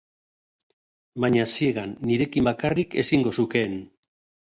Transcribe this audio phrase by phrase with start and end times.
[1.27, 3.83] Baina, ziegan, nirekin bakarrik, ezingo zukeen.